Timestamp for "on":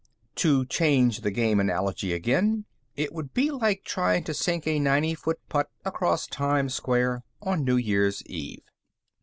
7.43-7.63